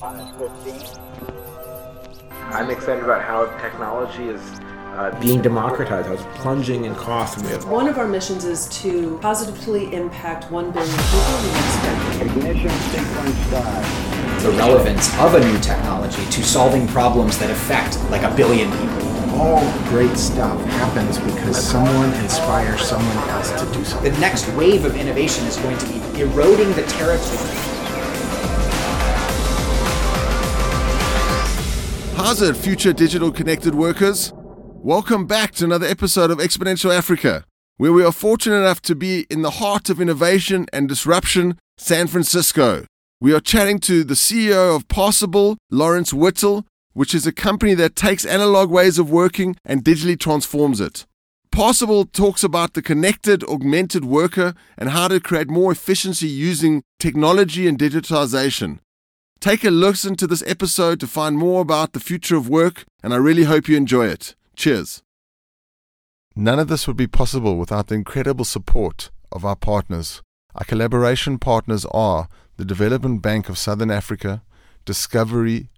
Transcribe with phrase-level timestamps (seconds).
[0.00, 0.20] I'm
[2.70, 4.40] excited about how technology is
[4.94, 7.36] uh, being democratized, how it's plunging in cost.
[7.36, 11.42] And we have One of our missions is to positively impact 1 billion people in
[11.42, 11.50] the
[11.82, 12.20] next.
[12.20, 13.84] Ignition sequence start.
[14.42, 19.40] the relevance of a new technology to solving problems that affect like a billion people.
[19.40, 24.12] all great stuff happens because someone inspires someone else to do something.
[24.12, 27.67] The next wave of innovation is going to be eroding the territory.
[32.18, 34.32] How's it, future digital connected workers?
[34.34, 37.44] Welcome back to another episode of Exponential Africa,
[37.76, 42.08] where we are fortunate enough to be in the heart of innovation and disruption, San
[42.08, 42.86] Francisco.
[43.20, 47.94] We are chatting to the CEO of Parsable, Lawrence Whittle, which is a company that
[47.94, 51.06] takes analog ways of working and digitally transforms it.
[51.52, 57.68] Parsable talks about the connected, augmented worker and how to create more efficiency using technology
[57.68, 58.80] and digitization.
[59.40, 63.14] Take a listen to this episode to find more about the future of work, and
[63.14, 64.34] I really hope you enjoy it.
[64.56, 65.04] Cheers.
[66.34, 70.22] None of this would be possible without the incredible support of our partners.
[70.56, 74.42] Our collaboration partners are the Development Bank of Southern Africa,
[74.84, 75.70] Discovery,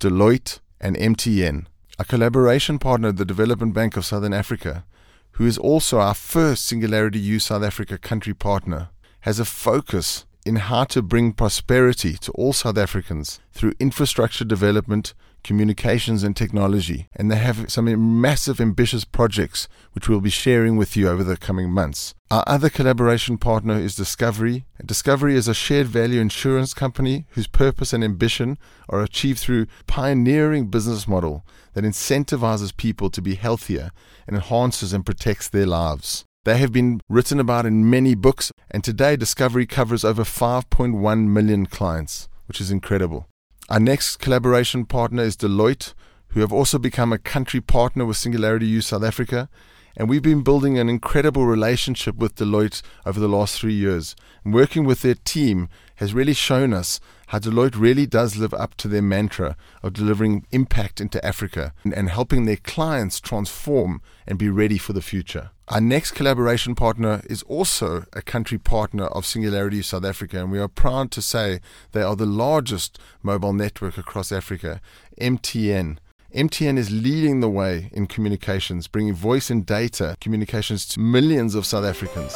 [0.00, 1.66] Deloitte, and MTN.
[1.98, 4.86] Our collaboration partner, the Development Bank of Southern Africa,
[5.32, 8.88] who is also our first Singularity U South Africa country partner,
[9.20, 15.14] has a focus in how to bring prosperity to all South Africans through infrastructure development,
[15.44, 17.08] communications, and technology.
[17.14, 21.36] And they have some massive, ambitious projects which we'll be sharing with you over the
[21.36, 22.14] coming months.
[22.30, 24.64] Our other collaboration partner is Discovery.
[24.84, 30.68] Discovery is a shared value insurance company whose purpose and ambition are achieved through pioneering
[30.68, 33.90] business model that incentivizes people to be healthier
[34.26, 36.24] and enhances and protects their lives.
[36.44, 41.66] They have been written about in many books, and today Discovery covers over 5.1 million
[41.66, 43.28] clients, which is incredible.
[43.68, 45.94] Our next collaboration partner is Deloitte,
[46.30, 49.48] who have also become a country partner with Singularity U South Africa.
[49.96, 54.16] And we've been building an incredible relationship with Deloitte over the last three years.
[54.44, 58.74] And working with their team has really shown us how Deloitte really does live up
[58.78, 64.40] to their mantra of delivering impact into Africa and, and helping their clients transform and
[64.40, 65.51] be ready for the future.
[65.72, 70.58] Our next collaboration partner is also a country partner of Singularity South Africa, and we
[70.58, 71.60] are proud to say
[71.92, 74.82] they are the largest mobile network across Africa,
[75.18, 75.96] MTN.
[76.36, 81.64] MTN is leading the way in communications, bringing voice and data communications to millions of
[81.64, 82.34] South Africans.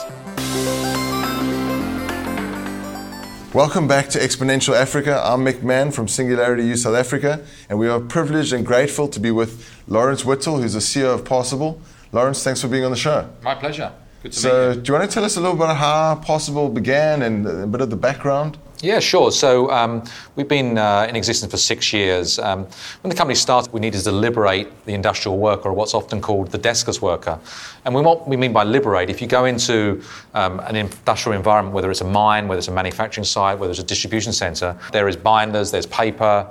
[3.52, 5.20] Welcome back to Exponential Africa.
[5.22, 9.20] I'm Mic Mann from Singularity U South Africa, and we are privileged and grateful to
[9.20, 11.78] be with Lawrence Whittle, who's the CEO of Parsable.
[12.12, 13.28] Lawrence, thanks for being on the show.
[13.42, 13.92] My pleasure.
[14.22, 14.82] Good to So, meet you.
[14.82, 17.66] do you want to tell us a little bit about how Parsable began and a
[17.66, 18.58] bit of the background?
[18.82, 19.32] Yeah, sure.
[19.32, 20.04] So um,
[20.36, 22.38] we've been uh, in existence for six years.
[22.38, 22.66] Um,
[23.00, 26.50] when the company started, we needed to liberate the industrial worker, or what's often called
[26.50, 27.38] the deskless worker.
[27.86, 30.02] And we, what we mean by liberate, if you go into
[30.34, 33.80] um, an industrial environment, whether it's a mine, whether it's a manufacturing site, whether it's
[33.80, 36.46] a distribution centre, there is binders, there's paper,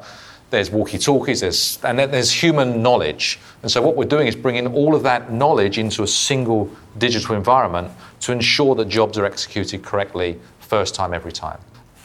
[0.49, 3.39] there's walkie-talkies, there's, and there's human knowledge.
[3.61, 7.35] And so what we're doing is bringing all of that knowledge into a single digital
[7.35, 7.91] environment
[8.21, 11.59] to ensure that jobs are executed correctly first time every time.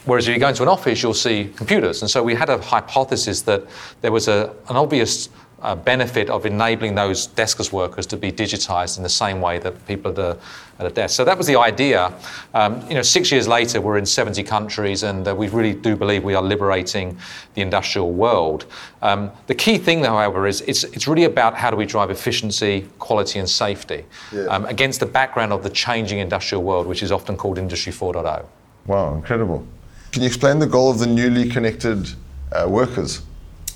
[0.07, 2.01] Whereas if you go into an office, you'll see computers.
[2.01, 3.65] And so we had a hypothesis that
[4.01, 5.29] there was a, an obvious
[5.63, 9.87] uh, benefit of enabling those deskless workers to be digitized in the same way that
[9.87, 10.39] people at a,
[10.79, 11.17] at a desk.
[11.17, 12.13] So that was the idea.
[12.55, 15.97] Um, you know, six years later, we're in 70 countries, and uh, we really do
[15.97, 17.19] believe we are liberating
[17.55, 18.67] the industrial world.
[19.03, 22.89] Um, the key thing, however, is it's, it's really about how do we drive efficiency,
[22.99, 24.05] quality, and safety
[24.49, 28.45] um, against the background of the changing industrial world, which is often called Industry 4.0.
[28.87, 29.67] Wow, incredible.
[30.13, 32.09] Can you explain the goal of the newly connected
[32.53, 33.23] uh, workers?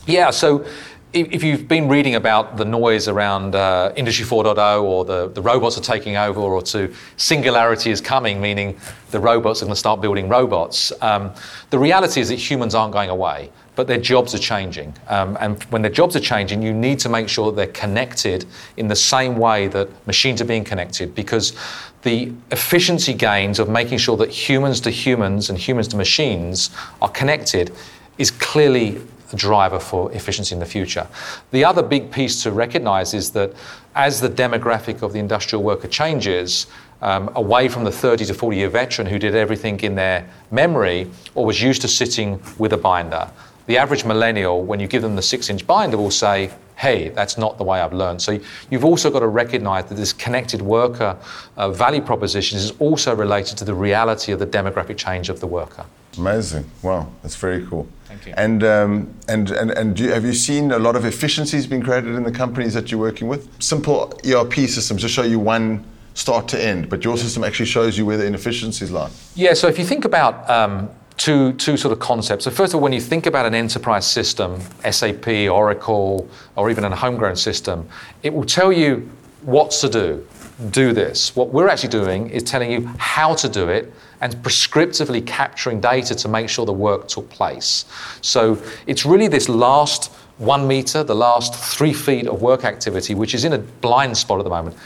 [0.07, 0.67] Yeah, so
[1.15, 5.79] if, you've been reading about the noise around uh, Industry 4.0 or the, the robots
[5.79, 8.77] are taking over or to singularity is coming, meaning
[9.13, 11.33] the robots are going to start building robots, um,
[11.71, 14.93] the reality is that humans aren't going away, but their jobs are changing.
[15.07, 18.45] Um, and when their jobs are changing, you need to make sure that they're connected
[18.77, 21.57] in the same way that machines are being connected because
[22.03, 26.71] the efficiency gains of making sure that humans to humans and humans to machines
[27.01, 27.73] are connected
[28.19, 29.01] is clearly
[29.35, 31.07] driver for efficiency in the future.
[31.51, 33.53] The other big piece to recognize is that
[33.95, 36.67] as the demographic of the industrial worker changes,
[37.03, 41.11] um, away from the 30 to 40 year veteran who did everything in their memory
[41.35, 43.31] or was used to sitting with a binder.
[43.67, 47.39] The average millennial, when you give them the six inch binder, will say, hey, that's
[47.39, 48.21] not the way I've learned.
[48.21, 48.39] So
[48.71, 51.17] you've also got to recognize that this connected worker
[51.57, 55.47] uh, value proposition is also related to the reality of the demographic change of the
[55.47, 55.87] worker.
[56.19, 56.71] Amazing.
[56.83, 57.89] Wow, that's very cool.
[58.05, 58.35] Thank you.
[58.37, 61.83] And, um, and, and, and do you, have you seen a lot of efficiencies being
[61.83, 63.49] created in the companies that you're working with?
[63.63, 65.85] Simple ERP systems just show you one
[66.15, 69.11] start to end, but your system actually shows you where the inefficiencies lie.
[69.35, 72.45] Yeah, so if you think about um, two, two sort of concepts.
[72.45, 76.85] So, first of all, when you think about an enterprise system, SAP, Oracle, or even
[76.85, 77.89] a homegrown system,
[78.23, 79.09] it will tell you
[79.43, 80.27] what to do.
[80.71, 81.35] Do this.
[81.35, 86.15] What we're actually doing is telling you how to do it and prescriptively capturing data
[86.15, 87.85] to make sure the work took place.
[88.21, 93.35] So it's really this last one meter, the last three feet of work activity, which
[93.35, 94.77] is in a blind spot at the moment.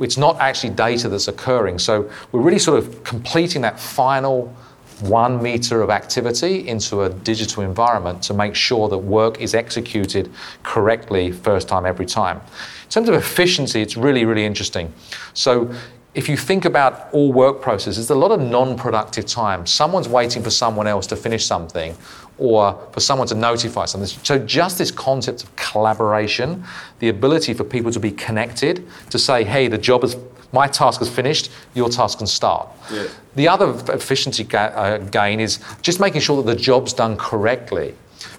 [0.00, 1.78] It's not actually data that's occurring.
[1.78, 4.54] So we're really sort of completing that final
[5.00, 10.30] one meter of activity into a digital environment to make sure that work is executed
[10.62, 12.36] correctly first time every time.
[12.36, 14.92] In terms of efficiency, it's really, really interesting.
[15.34, 15.72] So
[16.14, 19.66] if you think about all work processes, there's a lot of non productive time.
[19.66, 21.94] Someone's waiting for someone else to finish something
[22.38, 24.08] or for someone to notify something.
[24.24, 26.64] So, just this concept of collaboration,
[27.00, 30.16] the ability for people to be connected, to say, hey, the job is,
[30.52, 32.68] my task is finished, your task can start.
[32.92, 33.06] Yeah.
[33.34, 37.94] The other efficiency ga- uh, gain is just making sure that the job's done correctly.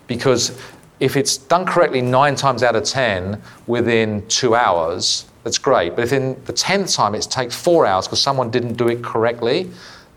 [0.07, 0.59] Because
[0.99, 5.95] if it's done correctly nine times out of 10 within two hours, that's great.
[5.95, 9.03] But if in the 10th time it takes four hours because someone didn't do it
[9.03, 9.69] correctly,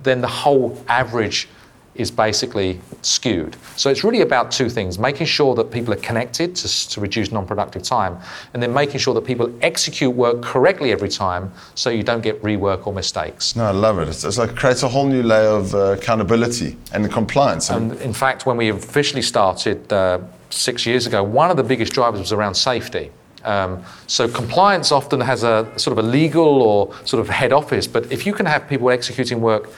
[0.03, 1.49] then the whole average
[1.95, 3.57] is basically skewed.
[3.77, 7.31] So it's really about two things making sure that people are connected to, to reduce
[7.31, 8.19] non productive time,
[8.55, 12.43] and then making sure that people execute work correctly every time so you don't get
[12.43, 13.57] rework or mistakes.
[13.57, 14.09] No, I love it.
[14.09, 17.69] It's, it's like it creates a whole new layer of uh, accountability and compliance.
[17.71, 21.93] And in fact, when we officially started uh, six years ago, one of the biggest
[21.93, 23.11] drivers was around safety.
[23.45, 27.87] Um, so compliance often has a sort of a legal or sort of head office,
[27.87, 29.69] but if you can have people executing work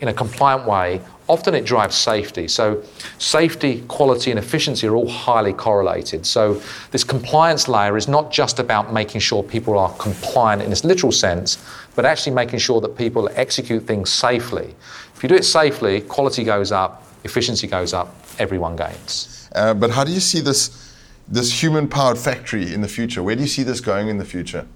[0.00, 1.00] in a compliant way,
[1.32, 2.46] often it drives safety.
[2.46, 2.82] So
[3.18, 6.26] safety, quality, and efficiency are all highly correlated.
[6.26, 10.84] So this compliance layer is not just about making sure people are compliant in this
[10.84, 11.56] literal sense,
[11.96, 14.74] but actually making sure that people execute things safely.
[15.14, 19.48] If you do it safely, quality goes up, efficiency goes up, everyone gains.
[19.54, 20.94] Uh, but how do you see this,
[21.28, 23.22] this human powered factory in the future?
[23.22, 24.66] Where do you see this going in the future?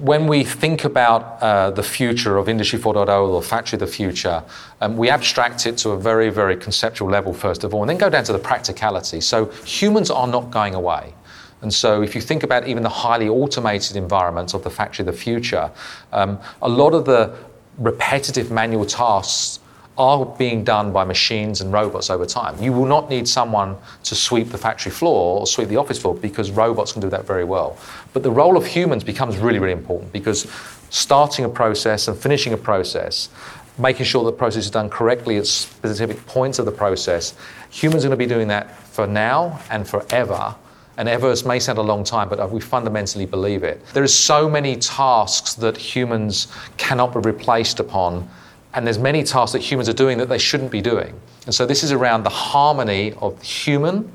[0.00, 4.42] When we think about uh, the future of Industry 4.0 or Factory of the Future,
[4.80, 7.98] um, we abstract it to a very, very conceptual level, first of all, and then
[7.98, 9.20] go down to the practicality.
[9.20, 11.14] So humans are not going away.
[11.62, 15.14] And so, if you think about even the highly automated environments of the factory of
[15.14, 15.70] the future,
[16.10, 17.36] um, a lot of the
[17.76, 19.60] repetitive manual tasks
[20.00, 22.60] are being done by machines and robots over time.
[22.60, 26.14] You will not need someone to sweep the factory floor or sweep the office floor
[26.14, 27.76] because robots can do that very well.
[28.14, 30.50] But the role of humans becomes really, really important because
[30.88, 33.28] starting a process and finishing a process,
[33.76, 37.34] making sure the process is done correctly at specific points of the process,
[37.68, 40.54] humans are going to be doing that for now and forever.
[40.96, 43.84] And ever may sound a long time, but we fundamentally believe it.
[43.92, 46.48] There are so many tasks that humans
[46.78, 48.30] cannot be replaced upon
[48.74, 51.18] and there's many tasks that humans are doing that they shouldn't be doing.
[51.46, 54.10] And so this is around the harmony of human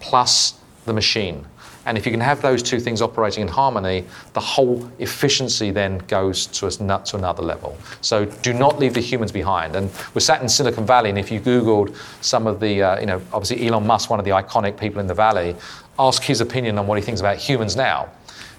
[0.00, 1.44] plus the machine.
[1.86, 5.98] And if you can have those two things operating in harmony, the whole efficiency then
[6.08, 7.78] goes to, a, to another level.
[8.00, 9.76] So do not leave the humans behind.
[9.76, 13.06] And we're sat in Silicon Valley, and if you Googled some of the, uh, you
[13.06, 15.54] know, obviously Elon Musk, one of the iconic people in the Valley,
[15.96, 18.10] ask his opinion on what he thinks about humans now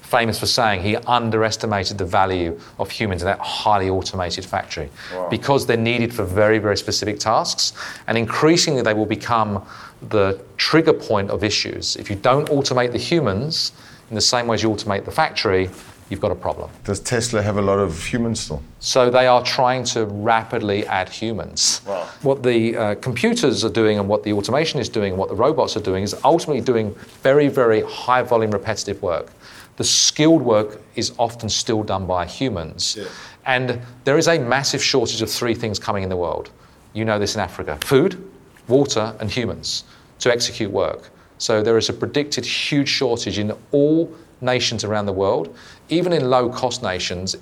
[0.08, 5.28] famous for saying he underestimated the value of humans in that highly automated factory wow.
[5.30, 7.74] because they're needed for very, very specific tasks.
[8.08, 9.66] And increasingly, they will become
[10.10, 11.98] the trigger point of issues.
[11.98, 13.74] If you don't automate the humans
[14.10, 15.70] in the same way as you automate the factory,
[16.10, 16.70] you've got a problem.
[16.86, 18.64] Does Tesla have a lot of humans still?
[18.80, 21.82] So they are trying to rapidly add humans.
[21.86, 22.08] Wow.
[22.22, 25.36] What the uh, computers are doing and what the automation is doing and what the
[25.36, 29.32] robots are doing is ultimately doing very, very high volume repetitive work
[29.77, 32.98] the skilled work is often still done by humans.
[33.00, 33.05] Yeah.
[33.46, 36.50] And there is a massive shortage of three things coming in the world.
[36.93, 38.29] You know this in Africa food,
[38.67, 39.86] water, and humans
[40.19, 41.10] to execute work.
[41.38, 45.55] So there is a predicted huge shortage in all nations around the world,
[45.89, 47.36] even in low cost nations.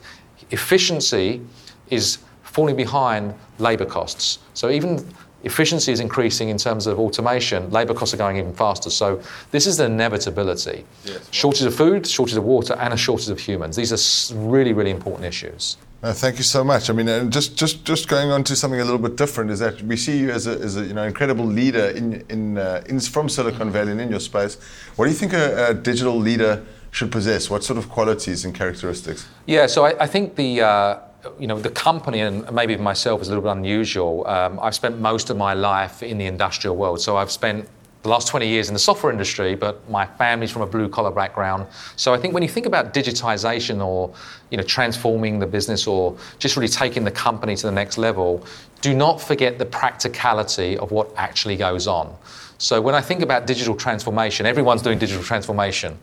[0.52, 1.42] Efficiency
[1.90, 4.40] is falling behind labor costs.
[4.54, 5.08] So even
[5.46, 8.90] efficiency is increasing in terms of automation, labor costs are going even faster.
[8.90, 9.22] So
[9.52, 10.86] this is the inevitability.
[11.06, 11.28] Yes.
[11.32, 13.76] Shortage of food, shortage of water, and a shortage of humans.
[13.76, 15.78] These are really, really important issues.
[16.04, 16.90] Uh, thank you so much.
[16.90, 19.60] I mean, and just, just, just going on to something a little bit different is
[19.60, 22.84] that we see you as a, as a you know, incredible leader in, in, uh,
[22.88, 24.58] in, from Silicon Valley and in your space.
[24.98, 27.50] What do you think a, a, digital leader should possess?
[27.50, 29.28] What sort of qualities and characteristics?
[29.48, 31.00] Yeah, so I, I think the, uh,
[31.40, 34.26] you know, the company and maybe myself is a little bit unusual.
[34.28, 37.68] Um, I've spent most of my life in the industrial world, so I've spent
[38.06, 41.10] the last 20 years in the software industry, but my family's from a blue collar
[41.10, 41.66] background.
[41.96, 44.14] So I think when you think about digitization or
[44.52, 48.46] you know transforming the business or just really taking the company to the next level,
[48.82, 52.16] do not forget the practicality of what actually goes on.
[52.60, 55.98] So when I think about digital transformation, everyone's doing digital transformation,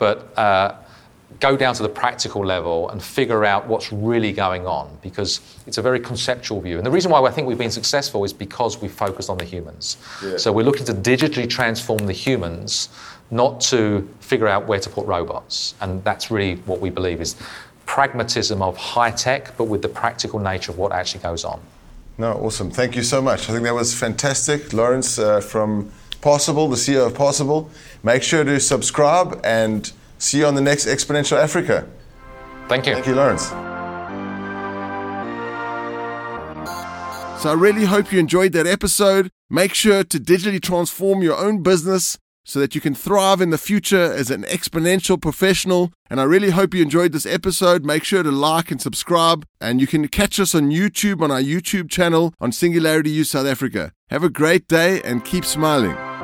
[0.00, 0.74] but uh,
[1.40, 5.78] go down to the practical level and figure out what's really going on because it's
[5.78, 6.78] a very conceptual view.
[6.78, 9.44] And the reason why I think we've been successful is because we focused on the
[9.44, 9.98] humans.
[10.24, 10.36] Yeah.
[10.36, 12.88] So we're looking to digitally transform the humans,
[13.30, 15.74] not to figure out where to put robots.
[15.80, 17.36] And that's really what we believe is
[17.84, 21.60] pragmatism of high tech, but with the practical nature of what actually goes on.
[22.18, 22.70] No, awesome.
[22.70, 23.48] Thank you so much.
[23.48, 24.72] I think that was fantastic.
[24.72, 27.68] Lawrence uh, from Parsable, the CEO of Parsable.
[28.02, 31.86] Make sure to subscribe and See you on the next Exponential Africa.
[32.68, 32.94] Thank you.
[32.94, 33.48] Thank you, Lawrence.
[37.42, 39.30] So I really hope you enjoyed that episode.
[39.50, 43.58] Make sure to digitally transform your own business so that you can thrive in the
[43.58, 45.92] future as an exponential professional.
[46.08, 47.84] And I really hope you enjoyed this episode.
[47.84, 49.44] Make sure to like and subscribe.
[49.60, 53.46] And you can catch us on YouTube on our YouTube channel on Singularity U South
[53.46, 53.92] Africa.
[54.10, 56.15] Have a great day and keep smiling.